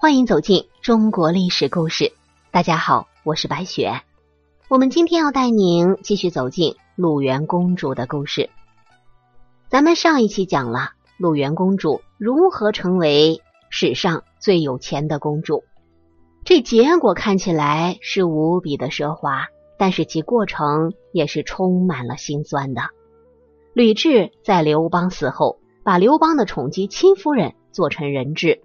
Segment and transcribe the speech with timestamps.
[0.00, 2.12] 欢迎走进中国历史故事。
[2.52, 4.00] 大家好，我是白雪。
[4.68, 8.48] 我们今天要带您继续走进鲁元公主的故事。
[9.68, 15.64] 咱们上一期讲了鲁元公主如何成为史上最有钱的公主，
[16.44, 19.46] 这结果看起来是无比的奢华，
[19.78, 22.82] 但是其过程也是充满了心酸的。
[23.72, 28.62] 吕雉在刘邦死后，把刘邦的宠姬戚夫人做成人质。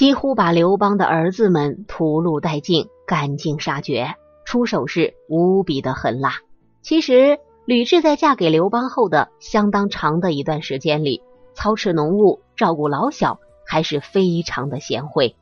[0.00, 4.14] 几乎把刘邦的儿子们屠戮殆尽，赶尽杀绝，
[4.46, 6.36] 出手是无比的狠辣。
[6.80, 11.20] 其实吕雉在嫁给刘邦后的相当长的一段时间里，
[11.52, 15.36] 操持农务、照顾老小，还是非常的贤惠。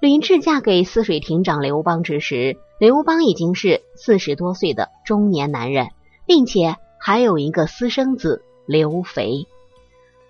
[0.00, 5.90] 吕雉嫁给泗水亭长刘邦之时，刘邦已经是四十多岁的中年男人，
[6.26, 9.46] 并且还有一个私生子刘肥。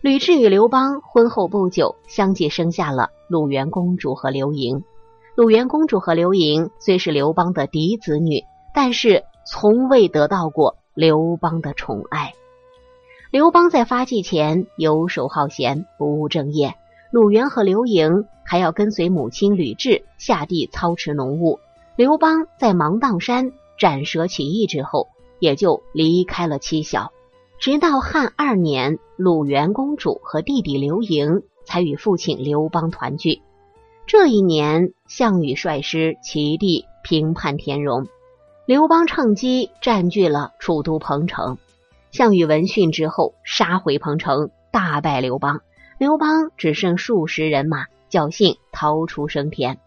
[0.06, 4.84] 吕雉与刘邦婚后不久，相继生下了鲁元公主和刘盈。
[5.34, 12.34] 鲁元公主和刘盈虽是刘邦的嫡子女，但是从未得到过刘邦的宠爱。
[13.32, 16.76] 刘邦在发迹前游手好闲，不务正业。
[17.10, 21.58] 鲁元和刘盈还要跟随母亲吕雉下地操持农务。
[21.96, 25.08] 刘邦在芒砀山斩蛇起义之后，
[25.40, 27.10] 也就离开了妻小。
[27.58, 33.40] 直到汉二年，鲁元公主和弟弟刘盈才与父亲刘邦团聚。
[34.06, 38.06] 这一年，项羽率师齐地平叛田荣，
[38.66, 41.56] 刘邦趁机占据了楚都彭城。
[42.12, 45.60] 项羽闻讯之后，杀回彭城，大败刘邦。
[45.98, 49.78] 刘邦只剩数十人马，侥幸逃出升天。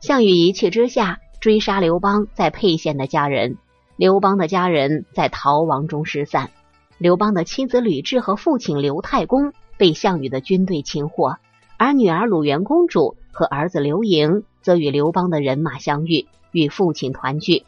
[0.00, 3.56] 项羽一气之下追杀刘邦在沛县的家人，
[3.96, 6.50] 刘邦的家人在逃亡中失散。
[6.98, 11.36] 刘邦的妻子吕雉和父亲刘太公被项羽的军队擒获，
[11.76, 17.64] 而女儿鲁元公主和儿子刘盈则与刘邦的人马相遇，与父亲团聚。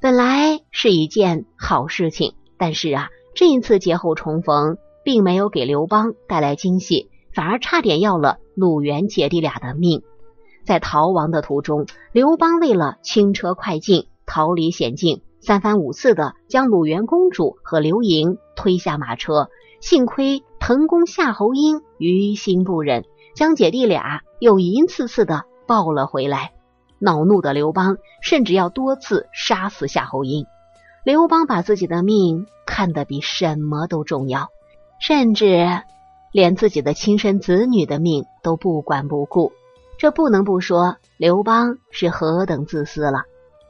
[0.00, 10.02] 本来是一件好事情，但是啊，这一次劫后重逢，并没有给刘邦带来惊喜，反而差点要了鲁元姐弟俩的命。
[10.64, 15.22] 在逃亡的途中，刘邦为了轻车快进，逃离险境。
[15.40, 19.48] 三番五次的将鲁元公主和刘盈推下马车，
[19.80, 23.04] 幸亏滕公夏侯婴于心不忍，
[23.34, 26.52] 将姐弟俩又一次次的抱了回来。
[26.98, 30.46] 恼怒的刘邦甚至要多次杀死夏侯婴。
[31.04, 34.48] 刘邦把自己的命看得比什么都重要，
[35.00, 35.68] 甚至
[36.32, 39.52] 连自己的亲生子女的命都不管不顾。
[39.98, 43.22] 这不能不说刘邦是何等自私了。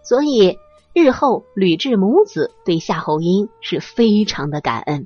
[0.02, 0.58] 所以。
[0.98, 5.04] 日后，吕雉母子对夏侯婴是非常的感恩。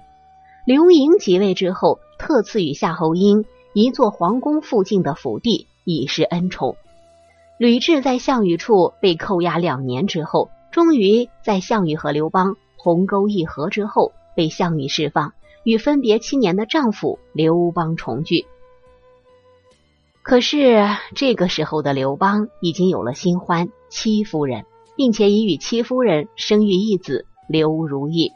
[0.65, 6.77] 刘盈即位之后，特赐予夏侯婴一座皇宫附近的府地，以示恩宠。
[7.59, 15.33] 吕雉在项羽处被扣押两年之后，终于在项羽和刘邦鸿沟一合之后，被项羽释放，
[15.65, 18.47] 与分别七年的丈夫刘邦重聚。
[20.23, 20.87] 可是
[21.17, 24.67] 这个时候的刘邦已经有了新欢戚夫人。
[25.01, 28.33] 并且已与戚夫人生育一子刘如意。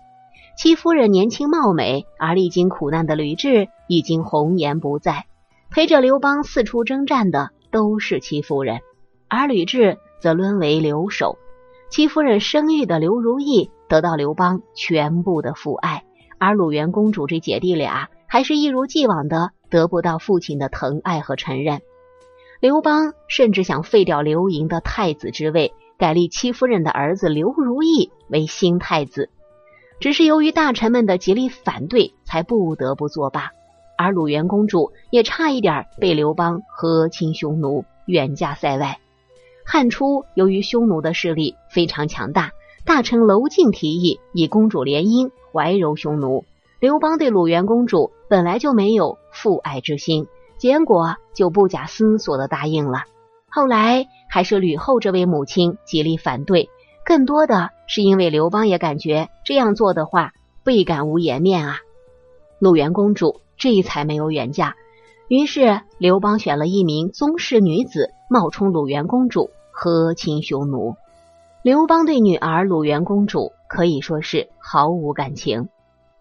[0.56, 5.26] 戚夫人年轻貌美，而历经苦难的吕雉已经红颜不在。
[5.70, 8.80] 陪着刘邦四处征战的都是戚夫人，
[9.28, 11.36] 而吕雉则沦为留守。
[11.90, 16.04] 戚夫人生育的刘如意得到刘邦全部的父爱，
[16.38, 21.82] 而鲁元公主这姐弟俩还是一如既往的得不到父亲的疼爱和承认。
[22.58, 25.74] 刘邦甚至想废掉刘盈的太子之位。
[26.04, 29.30] 改立戚夫人的儿子刘如意为新太子，
[30.00, 33.52] 只是由于大臣们的极力反对，才不得不作罢。
[33.96, 38.98] 而鲁元公主也差一点被刘邦和亲匈奴，远嫁塞外。
[39.64, 42.52] 汉初由于匈奴的势力非常强大，
[42.84, 46.44] 大臣娄敬提议以公主联姻，怀柔匈奴。
[46.80, 50.26] 刘邦对鲁元公主本来就没有父爱之心，
[50.58, 53.04] 结果就不假思索的答应了。
[53.54, 56.70] 后来还是吕后这位母亲极力反对，
[57.04, 60.32] 更多的是因为刘邦也感觉这样做的话
[60.64, 61.78] 倍感无颜面啊。
[62.58, 64.74] 鲁元公主这才没有远嫁，
[65.28, 70.96] 于是刘邦选了一名宗室女子冒充鲁元公主和亲匈奴。
[71.62, 75.68] 刘邦对女儿鲁元公主可以说是毫无感情，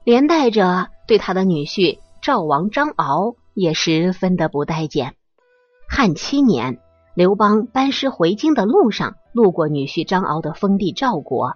[0.04, 5.16] 连带着对他的女婿赵王张敖也十分的不待见。
[5.90, 6.78] 汉七年。
[7.15, 11.54] 刘邦班师回京的路上，路过女婿张敖的封地赵国。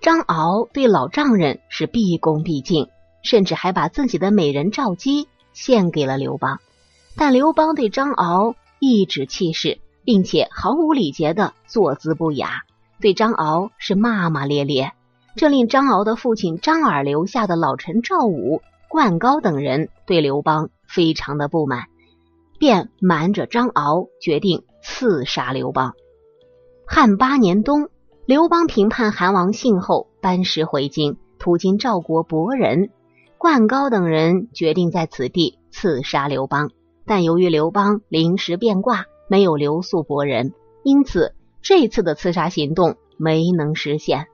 [0.00, 2.88] 张敖对老丈人是毕恭毕敬，
[3.22, 6.58] 甚至还把自己的美人赵姬献给了刘邦。
[7.16, 12.62] 但刘邦对张敖颐指气使，并且毫无礼节的坐姿不雅，
[12.98, 14.92] 对张敖是骂骂咧咧。
[15.36, 21.88] 这令张敖的父亲张耳留下的老臣赵武、灌高等人对刘邦非常的不满，
[22.62, 25.94] 便瞒着张敖决定刺杀刘邦。
[26.86, 27.88] 汉八年冬，
[28.24, 32.90] 刘邦平叛韩王信后，班师回京，途经赵国博人，
[33.36, 36.70] 灌高等人决定在此地刺杀刘邦，
[37.04, 40.54] 但由于刘邦临时变卦，没有留宿博人，
[40.84, 44.28] 因此这次的刺杀行动没能实现。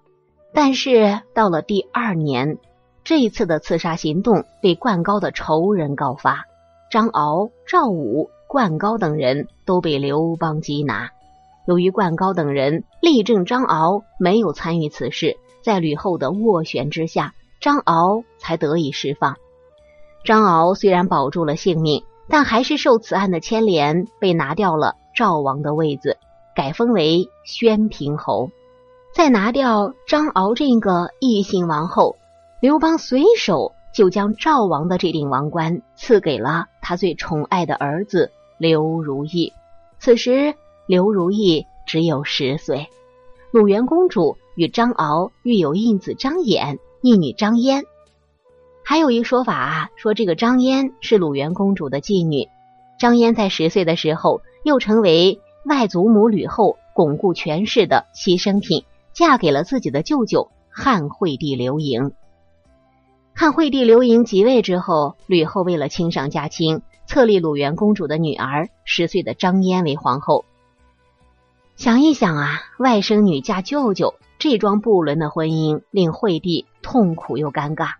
[0.53, 2.59] 但是到了第二年，
[3.05, 6.45] 这一次的刺杀行动被灌高的仇人告发，
[6.91, 11.11] 张敖、赵武、灌高等人都被刘邦缉拿。
[11.67, 19.37] 由于灌高等人力证张敖没有参与此事，在吕后的斡旋之下，张敖才得以释放。
[20.25, 26.17] 张敖虽然保住了性命，但还是受此案的牵连，被拿掉了赵王的位子，
[26.55, 28.51] 改封为宣平侯。
[29.15, 32.17] 在拿掉张敖这个异姓王后，
[32.61, 39.53] 刘邦随手就将赵王的这顶王冠赐给了他最宠爱的儿子刘如意。
[39.99, 40.55] 此时
[40.87, 42.89] 刘如意只有十岁。
[43.51, 47.85] 鲁元公主与张敖育有一子张衍，一女张嫣。
[48.85, 52.49] 还有一说法啊，说这个张嫣是鲁元公主的继女。
[52.99, 58.85] 张嫣在十岁的时候，又成为外祖母吕后巩固权势的牺牲品。
[59.15, 62.13] 嫁给了自己的舅舅汉惠帝刘盈。
[63.41, 70.45] 汉惠帝刘盈即位之后，吕后为了亲上加亲，册立鲁元公主的女儿十岁的张嫣为皇后。
[71.77, 77.91] 想一想啊，外甥女嫁舅舅，这桩不伦的婚姻令惠帝痛苦又尴尬。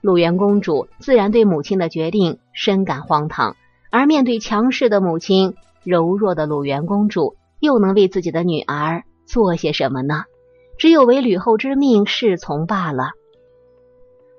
[0.00, 3.56] 鲁元公主自然对母亲的决定深感荒唐，
[3.90, 10.22] 而面对强势的母亲，柔弱的鲁元公主又能为自己的女儿做些什么呢？
[10.78, 13.10] 只有为吕后之命侍从罢了。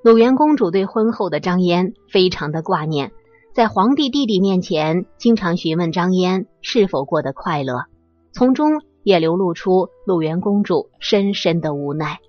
[0.05, 3.11] 鲁元公主对婚后的张嫣非常的挂念，
[3.55, 7.85] 在皇帝弟弟面前经常询问张嫣是否过得快乐，
[8.31, 12.19] 从中也流露出鲁元公主深深的无奈。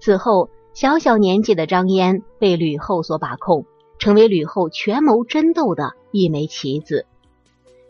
[0.00, 3.66] 此后，小小年纪的张嫣被吕后所把控，
[3.98, 7.04] 成为吕后权谋争斗的一枚棋子。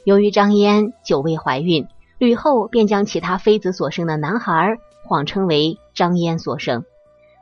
[0.05, 1.87] 由于张嫣久未怀孕，
[2.17, 4.79] 吕后便将其他妃子所生的男孩。
[5.06, 6.87] 谎称为张嫣所生。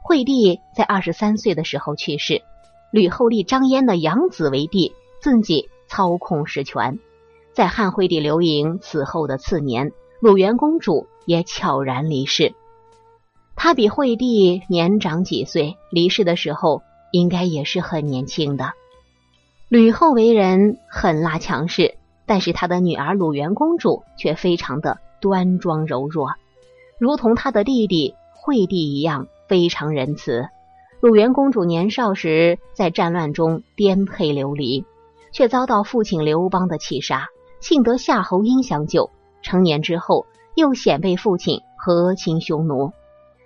[0.03, 2.43] 惠帝在二十三岁的时候去世，
[2.91, 6.99] 吕后立张嫣的养子为帝，自己操控实权。
[7.55, 12.55] 在汉惠帝刘盈死后的次年，鲁元公主也悄然离世。
[13.55, 16.83] 她比惠帝年长几岁，离世的时候
[17.13, 18.73] 应该也是很年轻的。
[19.69, 21.95] 吕后为人狠辣强势，
[22.27, 26.31] 但是她的女儿鲁元公主却非常的端庄柔弱。
[26.99, 30.49] 如同她的弟弟惠帝一样非常仁慈。
[31.03, 34.87] 鲁元公主年少时在战乱中颠沛流离，
[35.31, 37.27] 却遭到父亲刘邦的气杀，
[37.61, 39.11] 幸得夏侯婴相救。
[39.43, 42.93] 成年之后，又险被父亲和亲匈奴。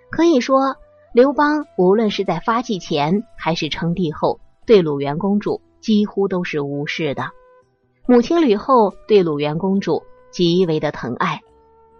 [0.09, 0.77] 可以说，
[1.13, 7.31] 刘邦无论是在发迹前还是称帝后，对鲁元公主几乎都是无视的。
[8.07, 11.41] 母亲吕后对鲁元公主极为的疼爱。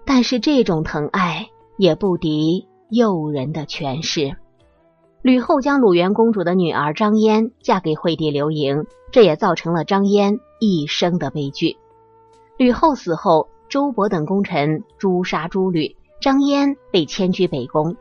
[0.05, 4.37] 但是这种疼爱也不敌诱人的权势。
[5.21, 11.77] 吕后将鲁元公主的女儿张嫣嫁给惠帝刘盈，这也造成了张嫣一生的悲剧。
[12.57, 17.95] 吕后死后，周勃等功臣诛杀诸吕，张嫣被迁居北宫，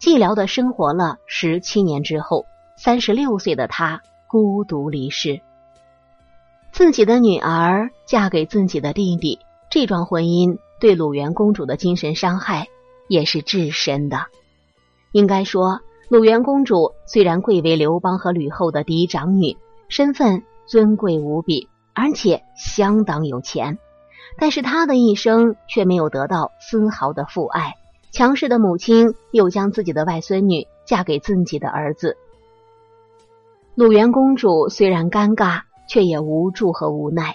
[0.00, 2.44] 寂寥的生活了十七年之后，
[2.76, 5.40] 三十六岁的她孤独离世。
[6.72, 10.58] 自己的女儿嫁给自己的弟弟，这桩婚姻。
[10.78, 12.66] 对鲁元公主的精神伤害
[13.10, 14.26] 也是至深的。
[15.10, 19.56] 应该说，鲁元公主虽然贵为刘邦和吕后的嫡长女，
[19.88, 23.78] 身份尊贵无比，而且相当有钱，
[24.38, 27.74] 但是她的一生却没有得到丝毫的父爱。
[28.12, 32.16] 强势的母亲又将自己的外孙女嫁给自己的儿子。
[33.74, 37.34] 鲁元公主虽然尴尬，却也无助和无奈。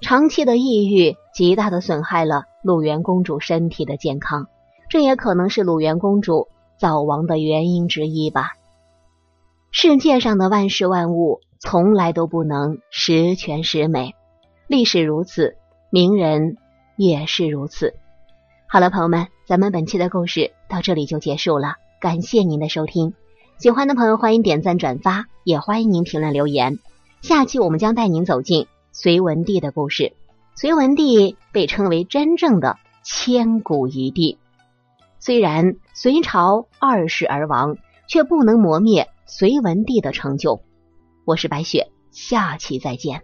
[0.00, 2.44] 长期的抑郁极大的损害了。
[2.62, 4.48] 鲁元公主身体的健康，
[4.88, 8.52] 这也可能是鲁元公主早亡的原因之一吧。
[9.70, 14.14] 世界上的万事万物从来都不能十全十美，
[14.68, 15.56] 历史如此，
[15.90, 16.56] 名人
[16.96, 17.94] 也是如此。
[18.68, 23.14] 好了，朋友们，咱们本期的故事到这里就结束了，感谢您的收听。
[23.58, 26.78] 喜欢的朋友欢迎点赞转发，也欢迎您评论留言。
[27.22, 30.12] 下期我们将带您走进隋文帝的故事。
[30.54, 34.38] 隋文帝被称为真正的千古一帝。
[35.26, 40.62] 虽然隋朝二世而亡，却不能磨灭隋文帝的成就。
[41.24, 43.22] 我是白雪，下期再见。